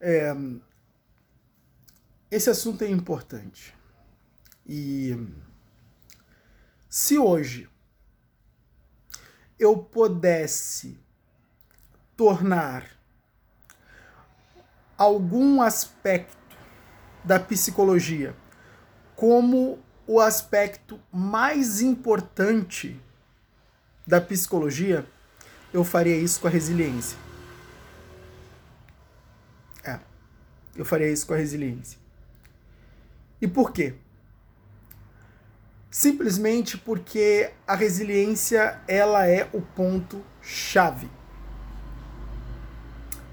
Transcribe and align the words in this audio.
É, 0.00 0.34
esse 2.30 2.48
assunto 2.48 2.82
é 2.82 2.88
importante. 2.88 3.74
E 4.66 5.16
se 6.88 7.18
hoje 7.18 7.68
eu 9.58 9.76
pudesse 9.76 10.98
tornar 12.16 12.86
algum 14.96 15.60
aspecto 15.60 16.56
da 17.24 17.38
psicologia 17.38 18.34
como 19.16 19.78
o 20.06 20.18
aspecto 20.18 21.00
mais 21.12 21.80
importante 21.80 23.00
da 24.06 24.20
psicologia, 24.20 25.06
eu 25.72 25.84
faria 25.84 26.16
isso 26.16 26.40
com 26.40 26.46
a 26.48 26.50
resiliência. 26.50 27.18
É, 29.84 30.00
eu 30.80 30.84
faria 30.86 31.10
isso 31.10 31.26
com 31.26 31.34
a 31.34 31.36
resiliência. 31.36 31.98
E 33.38 33.46
por 33.46 33.70
quê? 33.70 33.96
Simplesmente 35.90 36.78
porque 36.78 37.50
a 37.66 37.74
resiliência 37.74 38.80
ela 38.88 39.26
é 39.26 39.46
o 39.52 39.60
ponto 39.60 40.24
chave. 40.40 41.10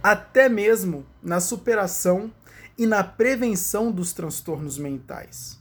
Até 0.03 0.49
mesmo 0.49 1.05
na 1.23 1.39
superação 1.39 2.29
e 2.77 2.85
na 2.85 3.01
prevenção 3.01 3.93
dos 3.93 4.11
transtornos 4.11 4.77
mentais. 4.77 5.57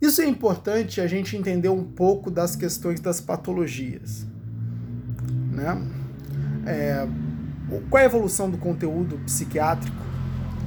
Isso 0.00 0.22
é 0.22 0.26
importante 0.26 0.98
a 0.98 1.06
gente 1.06 1.36
entender 1.36 1.68
um 1.68 1.84
pouco 1.84 2.30
das 2.30 2.56
questões 2.56 3.00
das 3.00 3.20
patologias. 3.20 4.24
Né? 5.50 5.76
É, 6.66 7.06
qual 7.88 8.00
é 8.00 8.02
a 8.02 8.06
evolução 8.06 8.50
do 8.50 8.58
conteúdo 8.58 9.18
psiquiátrico 9.24 9.96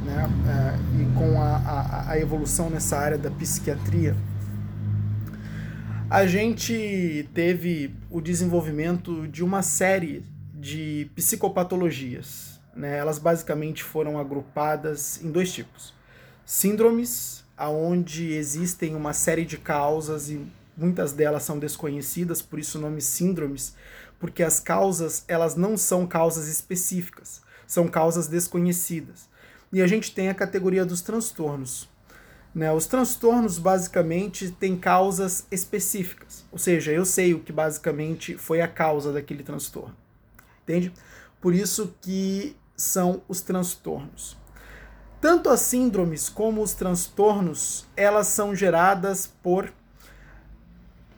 né? 0.05 0.29
É, 0.47 1.01
e 1.01 1.17
com 1.17 1.41
a, 1.41 1.57
a, 1.57 2.11
a 2.11 2.19
evolução 2.19 2.69
nessa 2.69 2.97
área 2.97 3.17
da 3.17 3.31
psiquiatria? 3.31 4.15
A 6.09 6.27
gente 6.27 7.27
teve 7.33 7.95
o 8.11 8.21
desenvolvimento 8.21 9.27
de 9.27 9.43
uma 9.43 9.63
série 9.63 10.23
de 10.53 11.09
psicopatologias. 11.15 12.59
Né? 12.75 12.97
Elas 12.97 13.17
basicamente 13.17 13.83
foram 13.83 14.19
agrupadas 14.19 15.19
em 15.23 15.31
dois 15.31 15.51
tipos: 15.51 15.93
síndromes 16.45 17.43
aonde 17.57 18.33
existem 18.33 18.95
uma 18.95 19.13
série 19.13 19.45
de 19.45 19.57
causas 19.57 20.29
e 20.29 20.45
muitas 20.77 21.13
delas 21.13 21.43
são 21.43 21.59
desconhecidas, 21.59 22.41
por 22.41 22.59
isso 22.59 22.77
o 22.77 22.81
nome 22.81 23.01
síndromes, 23.01 23.75
porque 24.19 24.43
as 24.43 24.59
causas, 24.59 25.23
elas 25.27 25.55
não 25.55 25.77
são 25.77 26.05
causas 26.07 26.47
específicas, 26.47 27.41
são 27.67 27.87
causas 27.87 28.27
desconhecidas. 28.27 29.29
E 29.71 29.81
a 29.81 29.87
gente 29.87 30.13
tem 30.13 30.29
a 30.29 30.33
categoria 30.33 30.85
dos 30.85 31.01
transtornos. 31.01 31.89
Né? 32.53 32.71
Os 32.71 32.87
transtornos 32.87 33.57
basicamente 33.57 34.49
têm 34.51 34.77
causas 34.77 35.45
específicas, 35.51 36.45
ou 36.51 36.57
seja, 36.57 36.91
eu 36.91 37.03
sei 37.03 37.33
o 37.33 37.41
que 37.41 37.51
basicamente 37.51 38.37
foi 38.37 38.61
a 38.61 38.67
causa 38.67 39.11
daquele 39.11 39.43
transtorno. 39.43 39.95
Entende? 40.63 40.93
Por 41.41 41.53
isso 41.53 41.93
que 42.01 42.55
são 42.75 43.21
os 43.27 43.41
transtornos. 43.41 44.37
Tanto 45.19 45.49
as 45.49 45.61
síndromes 45.61 46.29
como 46.29 46.61
os 46.61 46.73
transtornos, 46.73 47.85
elas 47.95 48.27
são 48.27 48.55
geradas 48.55 49.27
por 49.41 49.73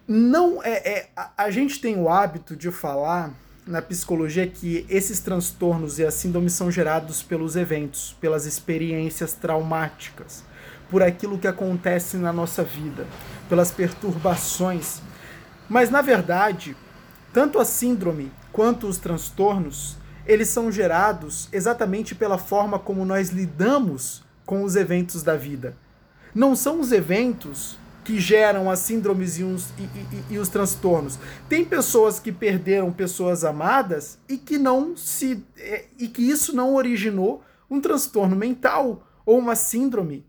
não 0.08 0.64
é, 0.64 0.90
é 0.90 1.10
a, 1.16 1.32
a, 1.38 1.52
gente 1.52 1.82
tem 1.82 2.00
o 2.00 2.08
hábito 2.08 2.56
de 2.56 2.72
falar 2.72 3.34
na 3.66 3.82
psicologia 3.82 4.48
que 4.48 4.86
esses 4.88 5.20
transtornos 5.20 6.00
e 6.00 6.06
as 6.06 6.14
síndromes 6.14 6.54
são 6.54 6.72
gerados 6.72 7.22
pelos 7.22 7.58
eventos, 7.58 8.16
pelas 8.22 8.46
experiências 8.46 9.34
traumáticas, 9.34 10.46
por 10.90 11.04
aquilo 11.04 11.38
que 11.38 11.48
acontece 11.48 12.16
na 12.16 12.32
nossa 12.32 12.64
vida, 12.64 13.06
pelas 13.50 13.70
perturbações. 13.70 15.02
Mas 15.68 15.90
na 15.90 16.02
verdade, 16.02 16.78
tanto 17.34 17.60
a 17.60 17.66
síndrome 17.66 18.32
quanto 18.54 18.88
os 18.88 18.98
transtornos, 18.98 19.98
eles 20.26 20.48
são 20.48 20.72
gerados 20.72 21.50
exatamente 21.52 22.16
pela 22.16 22.38
forma 22.38 22.80
como 22.80 23.04
nós 23.04 23.30
lidamos 23.30 24.24
com 24.46 24.64
os 24.64 24.78
eventos 24.78 25.22
da 25.24 25.36
vida. 25.36 25.76
Não 26.34 26.56
são 26.56 26.80
os 26.80 26.94
eventos 26.94 27.78
que 28.08 28.22
geram 28.22 28.72
as 28.72 28.80
síndromes 28.80 29.38
e 29.38 29.44
os, 29.44 29.66
e, 29.78 29.84
e, 29.84 30.36
e 30.36 30.38
os 30.38 30.48
transtornos. 30.48 31.20
Tem 31.50 31.66
pessoas 31.66 32.22
que 32.22 32.32
perderam 32.32 32.90
pessoas 32.90 33.44
amadas 33.44 34.18
e 34.30 34.38
que 34.38 34.58
não 34.58 34.96
se 34.96 35.44
é, 35.58 35.88
e 36.00 36.08
que 36.08 36.22
isso 36.22 36.56
não 36.56 36.74
originou 36.74 37.44
um 37.70 37.82
transtorno 37.82 38.34
mental 38.34 39.06
ou 39.26 39.38
uma 39.38 39.58
síndrome. 39.58 40.26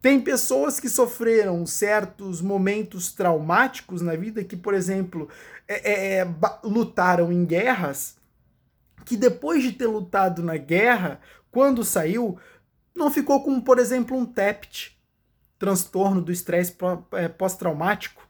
Tem 0.00 0.18
pessoas 0.18 0.80
que 0.80 0.88
sofreram 0.88 1.66
certos 1.66 2.40
momentos 2.40 3.12
traumáticos 3.12 4.00
na 4.00 4.16
vida 4.16 4.42
que, 4.42 4.56
por 4.56 4.72
exemplo, 4.72 5.28
é, 5.68 5.92
é, 5.92 6.14
é 6.20 6.28
lutaram 6.64 7.30
em 7.30 7.44
guerras, 7.44 8.16
que 9.04 9.18
depois 9.18 9.62
de 9.62 9.72
ter 9.72 9.86
lutado 9.86 10.42
na 10.42 10.56
guerra, 10.56 11.20
quando 11.50 11.84
saiu, 11.84 12.38
não 12.94 13.10
ficou 13.10 13.44
com, 13.44 13.60
por 13.60 13.78
exemplo, 13.78 14.16
um 14.16 14.24
TEPT, 14.24 15.01
transtorno 15.62 16.20
do 16.20 16.32
estresse 16.32 16.76
é, 17.12 17.28
pós-traumático. 17.28 18.26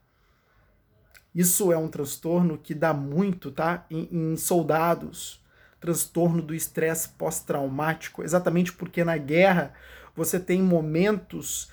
Isso 1.35 1.73
é 1.73 1.79
um 1.79 1.89
transtorno 1.89 2.59
que 2.59 2.75
dá 2.75 2.93
muito, 2.93 3.51
tá? 3.51 3.87
Em, 3.91 4.07
em 4.13 4.37
soldados. 4.37 5.43
Transtorno 5.81 6.43
do 6.43 6.55
estresse 6.55 7.09
pós-traumático, 7.09 8.23
exatamente 8.23 8.71
porque 8.71 9.03
na 9.03 9.17
guerra 9.17 9.73
você 10.15 10.39
tem 10.39 10.61
momentos 10.61 11.71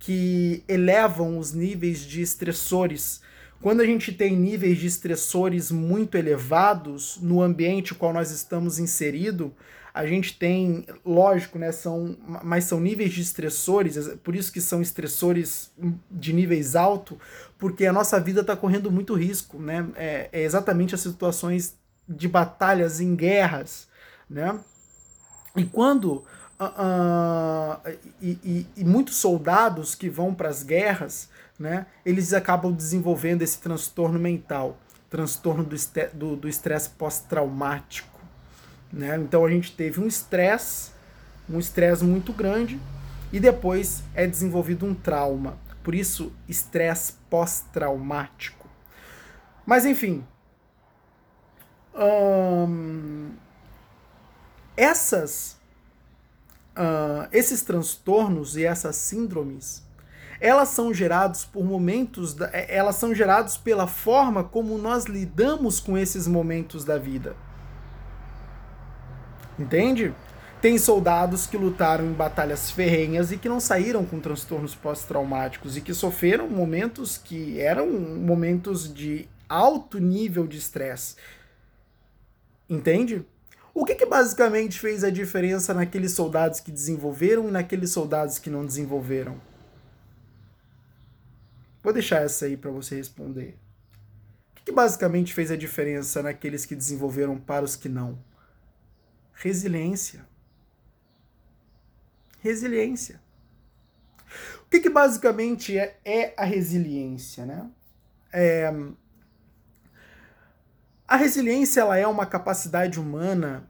que 0.00 0.64
elevam 0.66 1.38
os 1.38 1.52
níveis 1.52 2.00
de 2.00 2.20
estressores. 2.20 3.22
Quando 3.62 3.80
a 3.80 3.86
gente 3.86 4.12
tem 4.12 4.36
níveis 4.36 4.76
de 4.78 4.88
estressores 4.88 5.70
muito 5.70 6.16
elevados 6.16 7.16
no 7.22 7.40
ambiente 7.40 7.94
qual 7.94 8.12
nós 8.12 8.32
estamos 8.32 8.80
inserido, 8.80 9.54
a 9.94 10.04
gente 10.04 10.36
tem, 10.36 10.84
lógico, 11.04 11.58
né, 11.58 11.70
são, 11.70 12.16
mas 12.42 12.64
são 12.64 12.80
níveis 12.80 13.12
de 13.12 13.20
estressores, 13.20 14.08
por 14.24 14.34
isso 14.34 14.50
que 14.50 14.60
são 14.60 14.82
estressores 14.82 15.70
de 16.10 16.32
níveis 16.32 16.74
altos, 16.74 17.18
porque 17.56 17.86
a 17.86 17.92
nossa 17.92 18.18
vida 18.18 18.40
está 18.40 18.56
correndo 18.56 18.90
muito 18.90 19.14
risco, 19.14 19.58
né? 19.58 19.86
É, 19.94 20.28
é, 20.32 20.42
exatamente 20.42 20.94
as 20.94 21.00
situações 21.02 21.76
de 22.08 22.26
batalhas 22.26 23.00
em 23.00 23.14
guerras, 23.14 23.86
né? 24.28 24.58
E 25.54 25.64
quando 25.64 26.24
uh, 26.58 26.64
uh, 26.64 27.98
e, 28.20 28.38
e, 28.42 28.66
e, 28.78 28.84
muitos 28.84 29.16
soldados 29.16 29.94
que 29.94 30.08
vão 30.08 30.34
para 30.34 30.48
as 30.48 30.62
guerras, 30.62 31.28
né, 31.62 31.86
eles 32.04 32.32
acabam 32.32 32.72
desenvolvendo 32.72 33.42
esse 33.42 33.58
transtorno 33.58 34.18
mental, 34.18 34.76
transtorno 35.08 35.64
do 35.64 36.48
estresse 36.48 36.90
pós-traumático. 36.90 38.20
Né? 38.92 39.16
Então 39.16 39.44
a 39.44 39.50
gente 39.50 39.70
teve 39.70 40.00
um 40.00 40.06
estresse, 40.08 40.90
um 41.48 41.60
estresse 41.60 42.02
muito 42.02 42.32
grande, 42.32 42.80
e 43.32 43.38
depois 43.38 44.02
é 44.12 44.26
desenvolvido 44.26 44.84
um 44.84 44.92
trauma. 44.92 45.56
Por 45.84 45.94
isso, 45.94 46.32
estresse 46.48 47.14
pós-traumático. 47.30 48.68
Mas 49.64 49.86
enfim. 49.86 50.24
Hum, 51.94 53.30
essas, 54.76 55.56
esses 57.30 57.62
transtornos 57.62 58.56
e 58.56 58.64
essas 58.64 58.96
síndromes, 58.96 59.84
elas 60.42 60.70
são 60.70 60.92
gerados 60.92 61.44
por 61.44 61.64
momentos, 61.64 62.36
é, 62.52 62.76
elas 62.76 62.96
são 62.96 63.14
gerados 63.14 63.56
pela 63.56 63.86
forma 63.86 64.42
como 64.42 64.76
nós 64.76 65.04
lidamos 65.04 65.78
com 65.78 65.96
esses 65.96 66.26
momentos 66.26 66.84
da 66.84 66.98
vida. 66.98 67.36
Entende? 69.56 70.12
Tem 70.60 70.76
soldados 70.78 71.46
que 71.46 71.56
lutaram 71.56 72.06
em 72.06 72.12
batalhas 72.12 72.72
ferrenhas 72.72 73.30
e 73.30 73.38
que 73.38 73.48
não 73.48 73.60
saíram 73.60 74.04
com 74.04 74.18
transtornos 74.18 74.74
pós-traumáticos 74.74 75.76
e 75.76 75.80
que 75.80 75.94
sofreram 75.94 76.48
momentos 76.48 77.16
que 77.16 77.60
eram 77.60 77.88
momentos 77.88 78.92
de 78.92 79.28
alto 79.48 80.00
nível 80.00 80.44
de 80.44 80.58
estresse. 80.58 81.14
Entende? 82.68 83.24
O 83.72 83.84
que, 83.84 83.94
que 83.94 84.06
basicamente 84.06 84.80
fez 84.80 85.04
a 85.04 85.10
diferença 85.10 85.72
naqueles 85.72 86.12
soldados 86.12 86.58
que 86.58 86.72
desenvolveram 86.72 87.46
e 87.48 87.52
naqueles 87.52 87.92
soldados 87.92 88.40
que 88.40 88.50
não 88.50 88.66
desenvolveram? 88.66 89.51
Vou 91.82 91.92
deixar 91.92 92.22
essa 92.22 92.44
aí 92.46 92.56
para 92.56 92.70
você 92.70 92.96
responder. 92.96 93.58
O 94.50 94.54
que, 94.54 94.64
que 94.64 94.72
basicamente 94.72 95.34
fez 95.34 95.50
a 95.50 95.56
diferença 95.56 96.22
naqueles 96.22 96.64
que 96.64 96.76
desenvolveram 96.76 97.38
para 97.38 97.64
os 97.64 97.74
que 97.74 97.88
não? 97.88 98.18
Resiliência. 99.34 100.24
Resiliência. 102.40 103.20
O 104.64 104.70
que, 104.70 104.80
que 104.80 104.88
basicamente 104.88 105.76
é, 105.76 105.98
é, 106.04 106.34
a 106.36 106.44
resiliência, 106.44 107.44
né? 107.44 107.70
É, 108.32 108.72
A 111.06 111.16
resiliência 111.16 111.80
ela 111.82 111.98
é 111.98 112.06
uma 112.06 112.24
capacidade 112.24 112.98
humana 112.98 113.68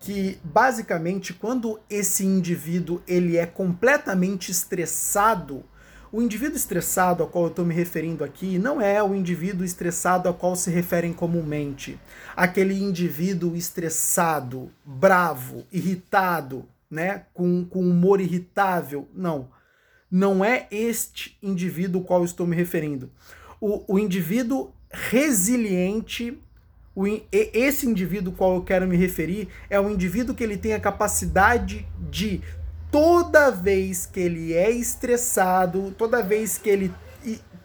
que 0.00 0.40
basicamente 0.42 1.32
quando 1.32 1.78
esse 1.88 2.24
indivíduo 2.24 3.00
ele 3.06 3.36
é 3.36 3.46
completamente 3.46 4.50
estressado, 4.50 5.64
o 6.12 6.20
indivíduo 6.20 6.56
estressado 6.56 7.22
ao 7.22 7.28
qual 7.28 7.44
eu 7.44 7.50
estou 7.50 7.64
me 7.64 7.74
referindo 7.74 8.24
aqui 8.24 8.58
não 8.58 8.80
é 8.80 9.02
o 9.02 9.14
indivíduo 9.14 9.64
estressado 9.64 10.28
ao 10.28 10.34
qual 10.34 10.56
se 10.56 10.70
referem 10.70 11.12
comumente. 11.12 11.98
Aquele 12.36 12.74
indivíduo 12.74 13.56
estressado, 13.56 14.70
bravo, 14.84 15.64
irritado, 15.70 16.64
né, 16.90 17.26
com, 17.32 17.64
com 17.64 17.80
humor 17.80 18.20
irritável. 18.20 19.08
Não. 19.14 19.48
Não 20.10 20.44
é 20.44 20.66
este 20.70 21.38
indivíduo 21.40 22.00
ao 22.00 22.06
qual 22.06 22.20
eu 22.20 22.24
estou 22.24 22.46
me 22.46 22.56
referindo. 22.56 23.10
O, 23.60 23.94
o 23.94 23.98
indivíduo 23.98 24.72
resiliente 24.90 26.36
o, 26.94 27.04
esse 27.32 27.86
indivíduo 27.86 28.32
qual 28.32 28.56
eu 28.56 28.62
quero 28.62 28.86
me 28.86 28.96
referir 28.96 29.48
é 29.68 29.80
um 29.80 29.90
indivíduo 29.90 30.34
que 30.34 30.42
ele 30.42 30.56
tem 30.56 30.74
a 30.74 30.80
capacidade 30.80 31.86
de 32.10 32.42
toda 32.90 33.50
vez 33.50 34.06
que 34.06 34.20
ele 34.20 34.52
é 34.52 34.70
estressado, 34.70 35.94
toda 35.96 36.22
vez 36.22 36.58
que 36.58 36.68
ele 36.68 36.94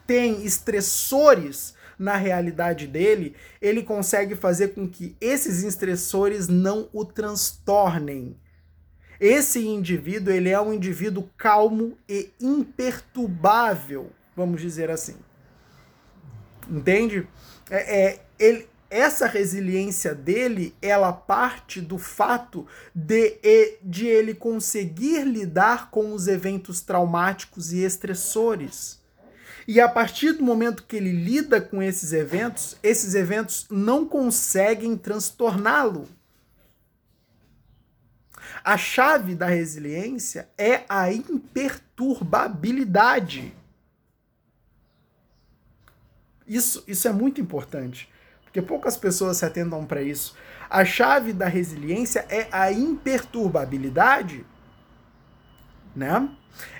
tem 0.05 0.45
estressores 0.45 1.73
na 1.97 2.15
realidade 2.15 2.87
dele, 2.87 3.35
ele 3.61 3.81
consegue 3.81 4.35
fazer 4.35 4.69
com 4.69 4.87
que 4.87 5.15
esses 5.19 5.63
estressores 5.63 6.47
não 6.47 6.89
o 6.93 7.05
transtornem. 7.05 8.37
Esse 9.19 9.65
indivíduo, 9.65 10.33
ele 10.33 10.49
é 10.49 10.59
um 10.59 10.73
indivíduo 10.73 11.29
calmo 11.37 11.97
e 12.07 12.31
imperturbável, 12.39 14.11
vamos 14.35 14.61
dizer 14.61 14.91
assim. 14.91 15.15
Entende? 16.69 17.27
É, 17.69 18.01
é, 18.01 18.25
ele, 18.37 18.67
essa 18.95 19.27
resiliência 19.27 20.15
dele, 20.15 20.73
ela 20.81 21.11
parte 21.11 21.81
do 21.81 21.97
fato 21.97 22.65
de, 22.93 23.37
de 23.83 24.07
ele 24.07 24.33
conseguir 24.33 25.25
lidar 25.25 25.91
com 25.91 26.13
os 26.13 26.29
eventos 26.29 26.79
traumáticos 26.79 27.73
e 27.73 27.83
estressores. 27.83 29.03
E 29.67 29.81
a 29.81 29.89
partir 29.89 30.31
do 30.31 30.45
momento 30.45 30.83
que 30.83 30.95
ele 30.95 31.11
lida 31.11 31.59
com 31.59 31.83
esses 31.83 32.13
eventos, 32.13 32.77
esses 32.81 33.15
eventos 33.15 33.67
não 33.69 34.05
conseguem 34.05 34.95
transtorná-lo. 34.95 36.07
A 38.63 38.77
chave 38.77 39.35
da 39.35 39.47
resiliência 39.47 40.47
é 40.57 40.85
a 40.87 41.11
imperturbabilidade. 41.11 43.53
Isso, 46.47 46.81
isso 46.87 47.09
é 47.09 47.11
muito 47.11 47.41
importante 47.41 48.07
porque 48.55 48.61
poucas 48.61 48.95
pessoas 48.95 49.35
se 49.35 49.45
atentam 49.45 49.85
para 49.85 50.01
isso. 50.01 50.33
A 50.69 50.85
chave 50.85 51.33
da 51.33 51.45
resiliência 51.45 52.25
é 52.29 52.47
a 52.49 52.71
imperturbabilidade, 52.71 54.45
né? 55.93 56.29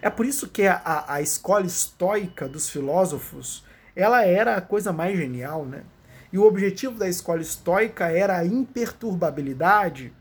É 0.02 0.10
por 0.10 0.26
isso 0.26 0.48
que 0.48 0.66
a, 0.66 1.04
a 1.06 1.22
escola 1.22 1.66
estoica 1.66 2.48
dos 2.48 2.70
filósofos, 2.70 3.66
ela 3.94 4.24
era 4.24 4.56
a 4.56 4.62
coisa 4.62 4.94
mais 4.94 5.18
genial, 5.18 5.66
né? 5.66 5.84
E 6.32 6.38
o 6.38 6.46
objetivo 6.46 6.98
da 6.98 7.10
escola 7.10 7.42
estoica 7.42 8.06
era 8.06 8.38
a 8.38 8.46
imperturbabilidade, 8.46 10.14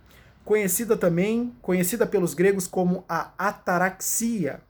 conhecida 0.44 0.96
também, 0.96 1.54
conhecida 1.62 2.04
pelos 2.04 2.34
gregos 2.34 2.66
como 2.66 3.04
a 3.08 3.30
ataraxia. 3.38 4.60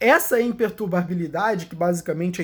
Essa 0.00 0.40
imperturbabilidade, 0.40 1.66
que 1.66 1.74
basicamente 1.74 2.40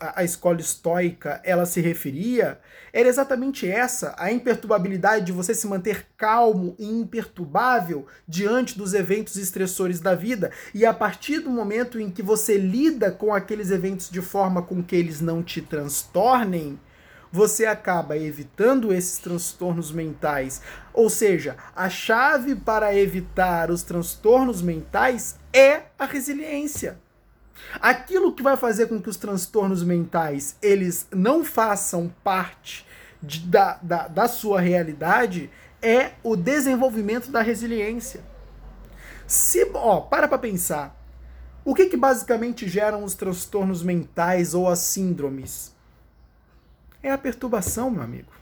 a, 0.00 0.20
a 0.20 0.24
escola 0.24 0.60
estoica 0.60 1.40
ela 1.42 1.66
se 1.66 1.80
referia, 1.80 2.60
era 2.92 3.08
exatamente 3.08 3.68
essa, 3.68 4.14
a 4.16 4.30
imperturbabilidade 4.30 5.26
de 5.26 5.32
você 5.32 5.52
se 5.54 5.66
manter 5.66 6.06
calmo 6.16 6.76
e 6.78 6.86
imperturbável 6.86 8.06
diante 8.28 8.78
dos 8.78 8.94
eventos 8.94 9.36
estressores 9.36 9.98
da 9.98 10.14
vida. 10.14 10.52
E 10.72 10.86
a 10.86 10.94
partir 10.94 11.40
do 11.40 11.50
momento 11.50 11.98
em 11.98 12.08
que 12.08 12.22
você 12.22 12.56
lida 12.56 13.10
com 13.10 13.34
aqueles 13.34 13.72
eventos 13.72 14.08
de 14.08 14.22
forma 14.22 14.62
com 14.62 14.80
que 14.80 14.94
eles 14.94 15.20
não 15.20 15.42
te 15.42 15.60
transtornem, 15.60 16.78
você 17.34 17.66
acaba 17.66 18.16
evitando 18.16 18.94
esses 18.94 19.18
transtornos 19.18 19.90
mentais. 19.90 20.62
Ou 20.92 21.10
seja, 21.10 21.56
a 21.74 21.90
chave 21.90 22.54
para 22.54 22.94
evitar 22.94 23.72
os 23.72 23.82
transtornos 23.82 24.62
mentais 24.62 25.36
é 25.52 25.82
a 25.98 26.04
resiliência. 26.04 26.96
Aquilo 27.80 28.32
que 28.32 28.40
vai 28.40 28.56
fazer 28.56 28.86
com 28.86 29.02
que 29.02 29.10
os 29.10 29.16
transtornos 29.16 29.82
mentais 29.82 30.56
eles 30.62 31.08
não 31.10 31.44
façam 31.44 32.08
parte 32.22 32.86
de, 33.20 33.40
da, 33.40 33.80
da, 33.82 34.06
da 34.06 34.28
sua 34.28 34.60
realidade 34.60 35.50
é 35.82 36.12
o 36.22 36.36
desenvolvimento 36.36 37.32
da 37.32 37.42
resiliência. 37.42 38.20
Se, 39.26 39.68
ó, 39.74 40.02
para 40.02 40.28
para 40.28 40.38
pensar. 40.38 40.96
O 41.64 41.74
que, 41.74 41.86
que 41.86 41.96
basicamente 41.96 42.68
geram 42.68 43.02
os 43.02 43.14
transtornos 43.14 43.82
mentais 43.82 44.54
ou 44.54 44.68
as 44.68 44.78
síndromes? 44.78 45.73
É 47.04 47.10
a 47.10 47.18
perturbação, 47.18 47.90
meu 47.90 48.02
amigo. 48.02 48.32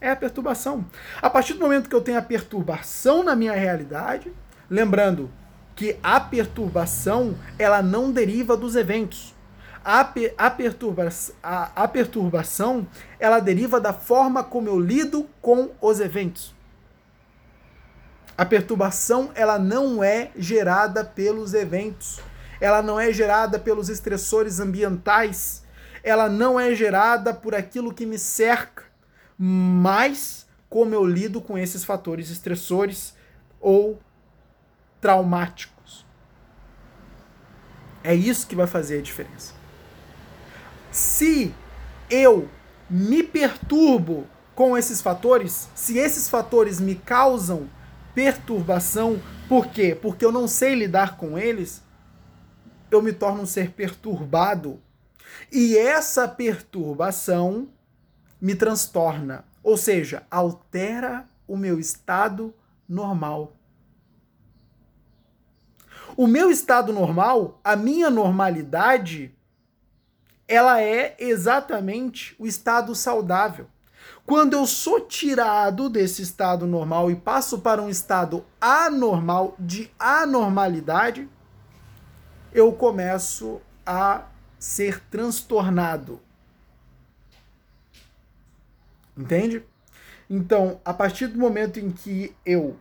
É 0.00 0.10
a 0.10 0.16
perturbação. 0.16 0.86
A 1.20 1.28
partir 1.28 1.54
do 1.54 1.60
momento 1.60 1.88
que 1.88 1.94
eu 1.94 2.00
tenho 2.00 2.16
a 2.16 2.22
perturbação 2.22 3.24
na 3.24 3.34
minha 3.34 3.52
realidade, 3.52 4.32
lembrando 4.70 5.28
que 5.74 5.98
a 6.04 6.20
perturbação 6.20 7.36
ela 7.58 7.82
não 7.82 8.12
deriva 8.12 8.56
dos 8.56 8.76
eventos. 8.76 9.34
A, 9.84 10.08
a, 10.38 10.50
perturba, 10.50 11.08
a, 11.42 11.82
a 11.82 11.88
perturbação 11.88 12.86
ela 13.18 13.40
deriva 13.40 13.80
da 13.80 13.92
forma 13.92 14.44
como 14.44 14.68
eu 14.68 14.78
lido 14.78 15.28
com 15.40 15.72
os 15.80 15.98
eventos. 15.98 16.54
A 18.38 18.44
perturbação 18.44 19.32
ela 19.34 19.58
não 19.58 20.04
é 20.04 20.30
gerada 20.36 21.04
pelos 21.04 21.54
eventos, 21.54 22.20
ela 22.60 22.80
não 22.80 23.00
é 23.00 23.12
gerada 23.12 23.58
pelos 23.58 23.88
estressores 23.88 24.60
ambientais, 24.60 25.62
ela 26.02 26.28
não 26.28 26.58
é 26.58 26.74
gerada 26.74 27.32
por 27.32 27.54
aquilo 27.54 27.94
que 27.94 28.04
me 28.04 28.18
cerca, 28.18 28.84
mas 29.38 30.46
como 30.68 30.94
eu 30.94 31.04
lido 31.04 31.40
com 31.40 31.56
esses 31.56 31.84
fatores 31.84 32.30
estressores 32.30 33.14
ou 33.60 34.00
traumáticos. 35.00 36.06
É 38.02 38.14
isso 38.14 38.46
que 38.46 38.56
vai 38.56 38.66
fazer 38.66 38.98
a 38.98 39.02
diferença. 39.02 39.54
Se 40.90 41.54
eu 42.10 42.48
me 42.90 43.22
perturbo 43.22 44.26
com 44.54 44.76
esses 44.76 45.00
fatores, 45.00 45.68
se 45.74 45.98
esses 45.98 46.28
fatores 46.28 46.80
me 46.80 46.94
causam 46.94 47.68
perturbação, 48.14 49.20
por 49.48 49.68
quê? 49.68 49.96
Porque 50.00 50.24
eu 50.24 50.32
não 50.32 50.46
sei 50.46 50.74
lidar 50.74 51.16
com 51.16 51.38
eles, 51.38 51.82
eu 52.90 53.00
me 53.00 53.12
torno 53.12 53.42
um 53.42 53.46
ser 53.46 53.70
perturbado 53.70 54.80
e 55.50 55.76
essa 55.76 56.26
perturbação 56.26 57.68
me 58.40 58.54
transtorna, 58.54 59.44
ou 59.62 59.76
seja, 59.76 60.24
altera 60.30 61.28
o 61.46 61.56
meu 61.56 61.78
estado 61.78 62.54
normal. 62.88 63.56
O 66.16 66.26
meu 66.26 66.50
estado 66.50 66.92
normal, 66.92 67.60
a 67.64 67.76
minha 67.76 68.10
normalidade, 68.10 69.34
ela 70.46 70.82
é 70.82 71.16
exatamente 71.18 72.34
o 72.38 72.46
estado 72.46 72.94
saudável. 72.94 73.66
Quando 74.26 74.54
eu 74.54 74.66
sou 74.66 75.00
tirado 75.00 75.88
desse 75.88 76.22
estado 76.22 76.66
normal 76.66 77.10
e 77.10 77.16
passo 77.16 77.58
para 77.60 77.80
um 77.80 77.88
estado 77.88 78.44
anormal, 78.60 79.54
de 79.58 79.90
anormalidade, 79.98 81.28
eu 82.52 82.72
começo 82.72 83.60
a 83.86 84.26
ser 84.62 85.00
transtornado. 85.10 86.20
Entende? 89.18 89.64
Então, 90.30 90.80
a 90.84 90.94
partir 90.94 91.26
do 91.26 91.36
momento 91.36 91.80
em 91.80 91.90
que 91.90 92.32
eu 92.46 92.76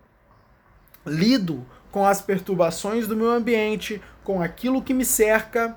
lido 1.04 1.66
com 1.92 2.06
as 2.06 2.22
perturbações 2.22 3.08
do 3.08 3.16
meu 3.16 3.32
ambiente, 3.32 4.00
com 4.24 4.44
aquilo 4.44 4.84
que 4.84 4.94
me 4.94 5.04
cerca, 5.04 5.76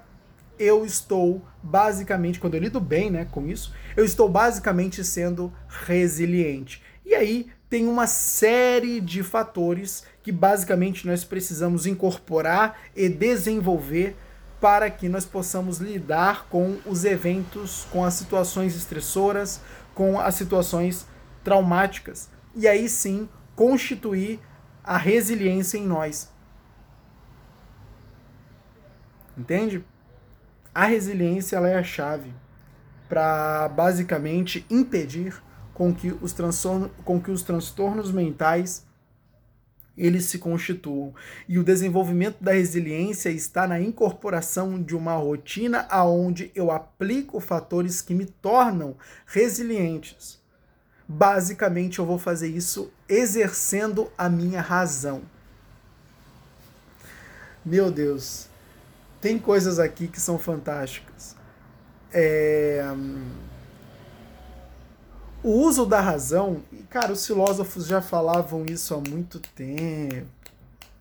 eu 0.58 0.84
estou 0.84 1.42
basicamente, 1.62 2.38
quando 2.38 2.56
eu 2.56 2.61
lido 2.61 2.80
bem 2.80 3.11
né, 3.11 3.25
com 3.25 3.49
isso, 3.49 3.73
eu 3.96 4.04
estou 4.04 4.28
basicamente 4.28 5.02
sendo 5.02 5.50
resiliente. 5.87 6.82
E 7.06 7.14
aí 7.14 7.50
tem 7.70 7.88
uma 7.88 8.06
série 8.06 9.00
de 9.00 9.23
fatores 9.23 10.04
que 10.23 10.30
basicamente 10.30 11.06
nós 11.06 11.25
precisamos 11.25 11.87
incorporar 11.87 12.78
e 12.94 13.08
desenvolver 13.08 14.14
para 14.64 14.90
que 14.90 15.11
nós 15.11 15.26
possamos 15.26 15.76
lidar 15.76 16.47
com 16.49 16.78
os 16.87 17.04
eventos, 17.04 17.87
com 17.90 18.02
as 18.02 18.14
situações 18.14 18.75
estressoras, 18.75 19.61
com 19.94 20.18
as 20.18 20.37
situações 20.37 21.06
traumáticas. 21.44 22.30
E 22.56 22.66
aí 22.66 22.88
sim 22.88 23.28
constituir 23.54 24.40
a 24.83 24.97
resiliência 24.97 25.76
em 25.76 25.87
nós. 25.87 26.33
Entende? 29.37 29.85
A 30.75 30.87
resiliência 30.87 31.56
ela 31.56 31.68
é 31.68 31.76
a 31.76 31.85
chave. 31.85 32.33
para 33.06 33.68
basicamente 33.68 34.64
impedir 34.71 35.42
com 35.75 35.94
que 35.94 36.11
os, 36.23 36.35
com 37.04 37.21
que 37.21 37.30
os 37.30 37.42
transtornos 37.42 38.11
mentais 38.11 38.87
eles 39.96 40.24
se 40.24 40.38
constituam. 40.38 41.14
E 41.48 41.58
o 41.58 41.64
desenvolvimento 41.64 42.42
da 42.42 42.52
resiliência 42.52 43.30
está 43.30 43.66
na 43.66 43.80
incorporação 43.80 44.82
de 44.82 44.96
uma 44.96 45.14
rotina 45.14 45.86
aonde 45.88 46.50
eu 46.54 46.70
aplico 46.70 47.40
fatores 47.40 48.00
que 48.02 48.14
me 48.14 48.26
tornam 48.26 48.96
resilientes. 49.26 50.42
Basicamente, 51.06 51.98
eu 51.98 52.06
vou 52.06 52.18
fazer 52.18 52.48
isso 52.48 52.90
exercendo 53.08 54.10
a 54.16 54.28
minha 54.28 54.60
razão. 54.60 55.22
Meu 57.64 57.90
Deus, 57.90 58.48
tem 59.20 59.38
coisas 59.38 59.78
aqui 59.78 60.08
que 60.08 60.20
são 60.20 60.38
fantásticas. 60.38 61.36
É... 62.12 62.84
O 65.42 65.50
uso 65.50 65.84
da 65.84 66.00
razão, 66.00 66.62
cara, 66.94 67.12
os 67.12 67.26
filósofos 67.26 67.86
já 67.88 68.00
falavam 68.00 68.64
isso 68.64 68.94
há 68.94 68.98
muito 69.10 69.40
tempo. 69.40 70.28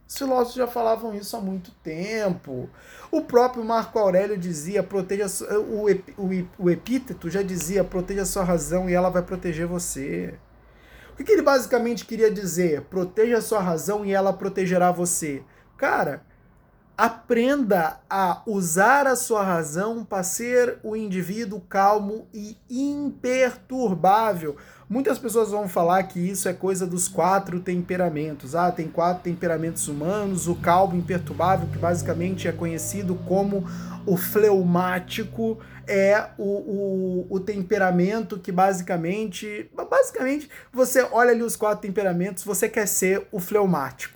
Os 0.08 0.18
filósofos 0.18 0.56
já 0.56 0.66
falavam 0.66 1.14
isso 1.14 1.38
há 1.38 1.40
muito 1.40 1.70
tempo. 1.84 2.68
O 3.12 3.22
próprio 3.22 3.64
Marco 3.64 4.00
Aurélio 4.00 4.36
dizia, 4.36 4.82
proteja 4.82 5.28
o, 5.56 5.86
o, 6.18 6.48
o 6.58 6.70
epíteto 6.72 7.30
já 7.30 7.44
dizia, 7.44 7.84
proteja 7.84 8.24
a 8.24 8.26
sua 8.26 8.44
razão 8.44 8.90
e 8.90 8.94
ela 8.94 9.12
vai 9.12 9.22
proteger 9.22 9.68
você. 9.68 10.34
O 11.12 11.24
que, 11.24 11.32
ele 11.32 11.44
basicamente 11.44 12.06
queria 12.06 12.32
dizer? 12.32 12.82
Proteja 12.86 13.38
a 13.38 13.42
sua 13.42 13.62
razão 13.62 14.04
e 14.04 14.12
ela 14.12 14.34
protegerá 14.34 14.92
você. 14.92 15.44
Cara, 15.78 16.24
aprenda 17.04 18.00
a 18.10 18.42
usar 18.48 19.08
a 19.08 19.18
sua 19.18 19.44
razão 19.44 20.06
para 20.06 20.24
ser 20.24 20.78
o 20.82 20.96
indivíduo 20.96 21.60
calmo 21.60 22.30
e 22.34 22.56
imperturbável. 22.70 24.56
Muitas 24.88 25.20
pessoas 25.20 25.52
vão 25.52 25.68
falar 25.68 26.04
que 26.04 26.18
isso 26.18 26.48
é 26.48 26.54
coisa 26.54 26.88
dos 26.88 27.10
quatro 27.10 27.60
temperamentos. 27.60 28.56
Ah, 28.56 28.72
tem 28.72 28.88
quatro 28.88 29.22
temperamentos 29.22 29.90
humanos, 29.90 30.48
o 30.48 30.56
calmo 30.56 30.96
imperturbável, 30.96 31.68
que 31.68 31.78
basicamente 31.78 32.48
é 32.48 32.54
conhecido 32.54 33.16
como 33.28 33.68
o 34.06 34.16
fleumático, 34.16 35.60
é 35.86 36.30
o, 36.38 36.46
o, 36.46 37.28
o 37.30 37.40
temperamento 37.42 38.40
que 38.40 38.50
basicamente. 38.50 39.70
Basicamente, 39.76 40.50
você 40.72 41.06
olha 41.12 41.32
ali 41.32 41.44
os 41.44 41.58
quatro 41.58 41.82
temperamentos, 41.86 42.46
você 42.46 42.70
quer 42.70 42.88
ser 42.88 43.28
o 43.30 43.42
fleumático. 43.42 44.13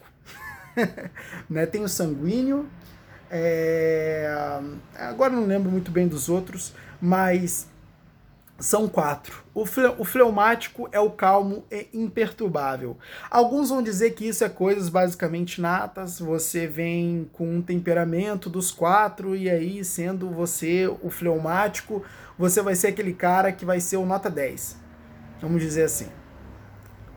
né? 1.49 1.65
Tem 1.65 1.83
o 1.83 1.89
sanguíneo, 1.89 2.67
é... 3.29 4.29
agora 4.95 5.33
não 5.33 5.45
lembro 5.45 5.71
muito 5.71 5.91
bem 5.91 6.07
dos 6.07 6.29
outros, 6.29 6.73
mas 7.01 7.67
são 8.59 8.87
quatro. 8.87 9.43
O, 9.53 9.65
fle 9.65 9.93
o 9.97 10.03
fleumático 10.03 10.89
é 10.91 10.99
o 10.99 11.11
calmo 11.11 11.63
e 11.71 11.87
imperturbável. 11.93 12.97
Alguns 13.29 13.69
vão 13.69 13.83
dizer 13.83 14.11
que 14.11 14.27
isso 14.27 14.43
é 14.43 14.49
coisas 14.49 14.89
basicamente 14.89 15.61
natas, 15.61 16.19
você 16.19 16.65
vem 16.65 17.29
com 17.33 17.57
um 17.57 17.61
temperamento 17.61 18.49
dos 18.49 18.71
quatro, 18.71 19.35
e 19.35 19.49
aí, 19.49 19.83
sendo 19.83 20.29
você 20.29 20.87
o 21.01 21.09
fleumático, 21.09 22.03
você 22.37 22.61
vai 22.61 22.75
ser 22.75 22.87
aquele 22.87 23.13
cara 23.13 23.51
que 23.51 23.65
vai 23.65 23.79
ser 23.79 23.97
o 23.97 24.05
nota 24.05 24.29
10. 24.29 24.77
Vamos 25.41 25.61
dizer 25.61 25.83
assim. 25.83 26.07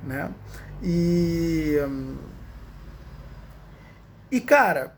Né? 0.02 0.30
E. 0.82 1.76
E 4.30 4.40
cara, 4.40 4.94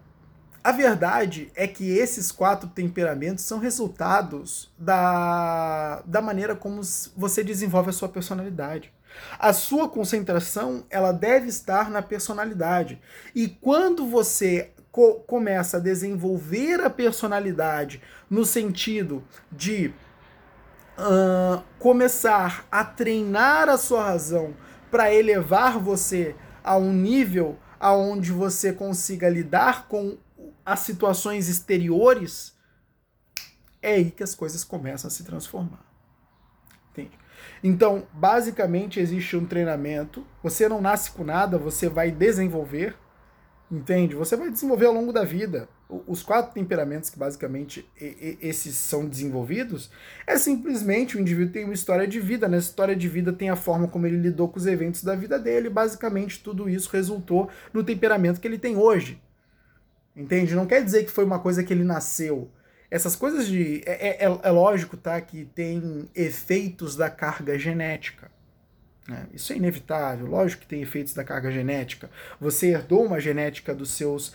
a 0.62 0.70
verdade 0.70 1.50
é 1.56 1.66
que 1.66 1.90
esses 1.90 2.30
quatro 2.30 2.68
temperamentos 2.68 3.44
são 3.44 3.58
resultados 3.58 4.70
da, 4.78 6.02
da 6.06 6.22
maneira 6.22 6.54
como 6.54 6.82
você 7.16 7.42
desenvolve 7.42 7.90
a 7.90 7.92
sua 7.92 8.08
personalidade. 8.08 8.92
A 9.38 9.52
sua 9.52 9.88
concentração 9.88 10.84
ela 10.88 11.12
deve 11.12 11.48
estar 11.48 11.90
na 11.90 12.00
personalidade. 12.00 13.00
E 13.34 13.48
quando 13.48 14.06
você 14.06 14.70
co 14.90 15.14
começa 15.26 15.78
a 15.78 15.80
desenvolver 15.80 16.80
a 16.80 16.90
personalidade 16.90 18.02
no 18.28 18.44
sentido 18.44 19.24
de 19.50 19.92
uh, 20.98 21.62
começar 21.78 22.66
a 22.70 22.84
treinar 22.84 23.68
a 23.68 23.78
sua 23.78 24.04
razão 24.04 24.54
para 24.90 25.12
elevar 25.12 25.78
você 25.78 26.36
a 26.62 26.76
um 26.76 26.92
nível 26.92 27.58
aonde 27.82 28.30
você 28.30 28.72
consiga 28.72 29.28
lidar 29.28 29.88
com 29.88 30.16
as 30.64 30.78
situações 30.80 31.48
exteriores, 31.48 32.56
é 33.82 33.94
aí 33.94 34.12
que 34.12 34.22
as 34.22 34.36
coisas 34.36 34.62
começam 34.62 35.08
a 35.08 35.10
se 35.10 35.24
transformar. 35.24 35.84
Entende? 36.92 37.18
Então, 37.60 38.06
basicamente, 38.12 39.00
existe 39.00 39.36
um 39.36 39.44
treinamento. 39.44 40.24
Você 40.44 40.68
não 40.68 40.80
nasce 40.80 41.10
com 41.10 41.24
nada, 41.24 41.58
você 41.58 41.88
vai 41.88 42.12
desenvolver. 42.12 42.96
Entende? 43.68 44.14
Você 44.14 44.36
vai 44.36 44.48
desenvolver 44.48 44.86
ao 44.86 44.94
longo 44.94 45.12
da 45.12 45.24
vida. 45.24 45.68
Os 46.06 46.22
quatro 46.22 46.54
temperamentos 46.54 47.10
que 47.10 47.18
basicamente 47.18 47.86
esses 48.40 48.74
são 48.76 49.06
desenvolvidos 49.06 49.90
é 50.26 50.38
simplesmente 50.38 51.16
o 51.16 51.20
indivíduo 51.20 51.52
tem 51.52 51.64
uma 51.64 51.74
história 51.74 52.06
de 52.06 52.18
vida. 52.18 52.48
Nessa 52.48 52.68
história 52.68 52.96
de 52.96 53.08
vida 53.08 53.32
tem 53.32 53.50
a 53.50 53.56
forma 53.56 53.86
como 53.86 54.06
ele 54.06 54.16
lidou 54.16 54.48
com 54.48 54.58
os 54.58 54.66
eventos 54.66 55.04
da 55.04 55.14
vida 55.14 55.38
dele. 55.38 55.68
Basicamente, 55.68 56.42
tudo 56.42 56.68
isso 56.68 56.88
resultou 56.90 57.50
no 57.74 57.84
temperamento 57.84 58.40
que 58.40 58.48
ele 58.48 58.58
tem 58.58 58.76
hoje. 58.76 59.20
Entende? 60.16 60.54
Não 60.54 60.66
quer 60.66 60.82
dizer 60.82 61.04
que 61.04 61.10
foi 61.10 61.24
uma 61.24 61.38
coisa 61.38 61.62
que 61.62 61.72
ele 61.72 61.84
nasceu. 61.84 62.50
Essas 62.90 63.16
coisas 63.16 63.46
de. 63.46 63.82
É, 63.86 64.24
é, 64.26 64.38
é 64.42 64.50
lógico, 64.50 64.96
tá? 64.96 65.20
Que 65.20 65.44
tem 65.44 66.08
efeitos 66.14 66.96
da 66.96 67.10
carga 67.10 67.58
genética. 67.58 68.30
Né? 69.08 69.26
Isso 69.34 69.52
é 69.52 69.56
inevitável. 69.56 70.26
Lógico 70.26 70.62
que 70.62 70.68
tem 70.68 70.82
efeitos 70.82 71.12
da 71.14 71.24
carga 71.24 71.50
genética. 71.50 72.08
Você 72.40 72.68
herdou 72.68 73.04
uma 73.04 73.18
genética 73.18 73.74
dos 73.74 73.90
seus 73.90 74.32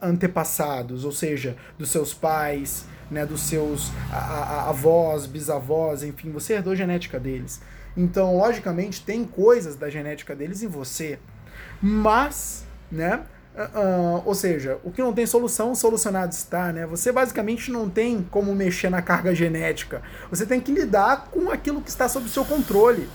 antepassados, 0.00 1.04
ou 1.04 1.12
seja, 1.12 1.56
dos 1.76 1.90
seus 1.90 2.14
pais, 2.14 2.86
né? 3.10 3.26
dos 3.26 3.42
seus 3.42 3.90
avós, 4.12 5.26
bisavós, 5.26 6.02
enfim, 6.02 6.30
você 6.30 6.54
herdou 6.54 6.72
a 6.72 6.76
genética 6.76 7.18
deles. 7.18 7.60
Então, 7.96 8.36
logicamente, 8.36 9.04
tem 9.04 9.24
coisas 9.24 9.76
da 9.76 9.88
genética 9.88 10.34
deles 10.34 10.62
em 10.62 10.68
você. 10.68 11.18
Mas, 11.80 12.64
né? 12.90 13.24
Uh, 13.54 14.20
ou 14.24 14.34
seja, 14.34 14.80
o 14.82 14.90
que 14.90 15.00
não 15.00 15.12
tem 15.12 15.24
solução, 15.26 15.76
solucionado 15.76 16.32
está, 16.32 16.72
né? 16.72 16.86
Você 16.86 17.12
basicamente 17.12 17.70
não 17.70 17.88
tem 17.88 18.26
como 18.28 18.52
mexer 18.52 18.90
na 18.90 19.00
carga 19.00 19.32
genética. 19.32 20.02
Você 20.28 20.44
tem 20.44 20.60
que 20.60 20.72
lidar 20.72 21.28
com 21.30 21.48
aquilo 21.50 21.80
que 21.80 21.88
está 21.88 22.08
sob 22.08 22.28
seu 22.28 22.44
controle, 22.44 23.08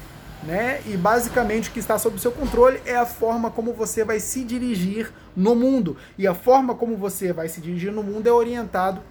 né? 0.43 0.81
E 0.85 0.95
basicamente 0.95 1.69
o 1.69 1.71
que 1.71 1.79
está 1.79 1.97
sob 1.97 2.19
seu 2.19 2.31
controle 2.31 2.81
é 2.85 2.95
a 2.95 3.05
forma 3.05 3.51
como 3.51 3.73
você 3.73 4.03
vai 4.03 4.19
se 4.19 4.43
dirigir 4.43 5.11
no 5.35 5.55
mundo. 5.55 5.97
E 6.17 6.27
a 6.27 6.33
forma 6.33 6.75
como 6.75 6.95
você 6.97 7.33
vai 7.33 7.49
se 7.49 7.61
dirigir 7.61 7.91
no 7.91 8.03
mundo 8.03 8.27
é 8.27 8.31
orientado 8.31 9.01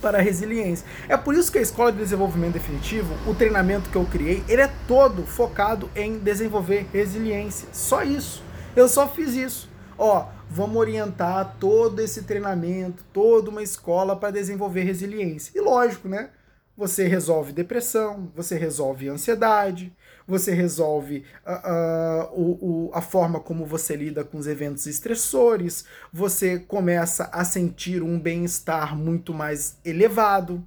para 0.00 0.18
a 0.18 0.20
resiliência. 0.20 0.86
É 1.08 1.16
por 1.16 1.34
isso 1.34 1.50
que 1.50 1.58
a 1.58 1.62
Escola 1.62 1.92
de 1.92 1.98
Desenvolvimento 1.98 2.54
Definitivo, 2.54 3.14
o 3.30 3.34
treinamento 3.34 3.88
que 3.88 3.96
eu 3.96 4.04
criei, 4.04 4.42
ele 4.48 4.62
é 4.62 4.70
todo 4.88 5.22
focado 5.22 5.88
em 5.94 6.18
desenvolver 6.18 6.86
resiliência. 6.92 7.68
Só 7.72 8.02
isso. 8.02 8.42
Eu 8.74 8.88
só 8.88 9.06
fiz 9.08 9.34
isso 9.34 9.72
ó, 10.02 10.26
vamos 10.50 10.76
orientar 10.76 11.56
todo 11.58 12.00
esse 12.00 12.22
treinamento, 12.22 13.04
toda 13.12 13.50
uma 13.50 13.62
escola 13.62 14.16
para 14.16 14.32
desenvolver 14.32 14.82
resiliência. 14.82 15.52
E 15.54 15.60
lógico, 15.60 16.08
né? 16.08 16.30
Você 16.76 17.06
resolve 17.06 17.52
depressão, 17.52 18.32
você 18.34 18.56
resolve 18.58 19.08
ansiedade, 19.08 19.94
você 20.26 20.52
resolve 20.52 21.24
uh, 21.46 21.50
uh, 21.50 22.40
o, 22.40 22.86
o, 22.86 22.90
a 22.94 23.00
forma 23.00 23.40
como 23.40 23.66
você 23.66 23.96
lida 23.96 24.24
com 24.24 24.38
os 24.38 24.46
eventos 24.46 24.86
estressores, 24.86 25.84
você 26.12 26.58
começa 26.58 27.24
a 27.32 27.44
sentir 27.44 28.02
um 28.02 28.18
bem-estar 28.18 28.96
muito 28.96 29.34
mais 29.34 29.76
elevado. 29.84 30.62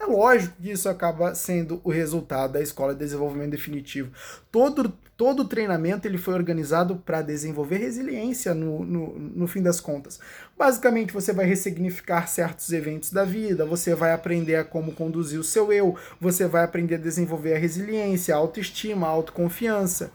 É 0.00 0.06
lógico 0.06 0.54
que 0.62 0.70
isso 0.70 0.88
acaba 0.88 1.34
sendo 1.34 1.80
o 1.82 1.90
resultado 1.90 2.52
da 2.52 2.62
Escola 2.62 2.92
de 2.92 3.00
Desenvolvimento 3.00 3.50
Definitivo. 3.50 4.12
Todo, 4.50 4.92
todo 5.18 5.40
o 5.40 5.48
treinamento 5.48 6.06
ele 6.06 6.16
foi 6.16 6.32
organizado 6.34 6.94
para 6.94 7.20
desenvolver 7.20 7.78
resiliência 7.78 8.54
no, 8.54 8.84
no, 8.84 9.18
no 9.18 9.48
fim 9.48 9.60
das 9.60 9.80
contas. 9.80 10.20
Basicamente, 10.56 11.12
você 11.12 11.32
vai 11.32 11.44
ressignificar 11.44 12.28
certos 12.28 12.72
eventos 12.72 13.10
da 13.10 13.24
vida, 13.24 13.66
você 13.66 13.96
vai 13.96 14.12
aprender 14.12 14.54
a 14.54 14.64
como 14.64 14.92
conduzir 14.92 15.40
o 15.40 15.44
seu 15.44 15.72
eu, 15.72 15.98
você 16.20 16.46
vai 16.46 16.62
aprender 16.62 16.94
a 16.94 16.98
desenvolver 16.98 17.54
a 17.54 17.58
resiliência, 17.58 18.32
a 18.32 18.38
autoestima, 18.38 19.08
a 19.08 19.10
autoconfiança. 19.10 20.12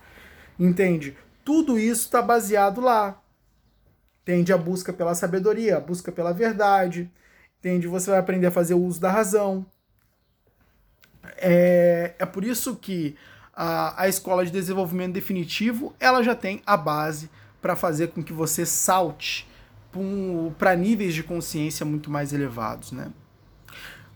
Entende? 0.58 1.18
Tudo 1.44 1.78
isso 1.78 2.06
está 2.06 2.22
baseado 2.22 2.80
lá. 2.80 3.22
Tende 4.24 4.54
a 4.54 4.58
busca 4.58 4.94
pela 4.94 5.14
sabedoria, 5.14 5.76
a 5.76 5.82
busca 5.82 6.14
pela 6.14 6.32
verdade. 6.32 7.12
Entende? 7.60 7.88
Você 7.88 8.10
vai 8.10 8.20
aprender 8.20 8.48
a 8.48 8.52
fazer 8.52 8.74
o 8.74 8.82
uso 8.82 9.02
da 9.02 9.12
razão. 9.12 9.66
É, 11.36 12.14
é 12.18 12.26
por 12.26 12.46
isso 12.46 12.78
que 12.78 13.18
a, 13.56 14.04
a 14.04 14.08
escola 14.08 14.46
de 14.46 14.52
desenvolvimento 14.52 15.14
definitivo 15.14 15.94
ela 16.00 16.24
já 16.24 16.36
tem 16.36 16.62
a 16.66 16.76
base 16.76 17.30
para 17.62 17.76
fazer 17.76 18.10
com 18.10 18.24
que 18.24 18.34
você 18.34 18.66
salte 18.66 19.48
para 20.58 20.76
níveis 20.76 21.14
de 21.14 21.24
consciência 21.24 21.86
muito 21.86 22.10
mais 22.10 22.34
elevados, 22.34 22.92
né? 22.92 23.12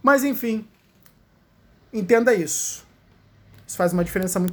Mas 0.01 0.23
enfim, 0.23 0.67
Entenda 1.91 2.33
isso. 2.33 2.85
Isso 3.65 3.77
faz 3.77 3.91
uma 3.91 4.03
diferença 4.03 4.39
muito 4.39 4.45